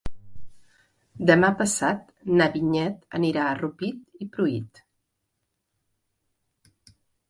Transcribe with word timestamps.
Demà 1.31 1.51
passat 1.59 2.09
na 2.41 2.49
Vinyet 2.57 3.07
anirà 3.21 3.45
a 3.45 3.55
Rupit 3.63 4.27
i 4.27 4.33
Pruit. 4.35 4.85